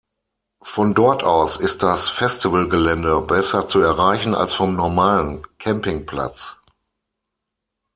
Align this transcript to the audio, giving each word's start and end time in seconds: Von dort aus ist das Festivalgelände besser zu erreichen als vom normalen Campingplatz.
Von 0.63 0.95
dort 0.95 1.21
aus 1.23 1.57
ist 1.57 1.83
das 1.83 2.09
Festivalgelände 2.09 3.21
besser 3.21 3.67
zu 3.67 3.81
erreichen 3.81 4.33
als 4.33 4.55
vom 4.55 4.75
normalen 4.75 5.43
Campingplatz. 5.59 6.57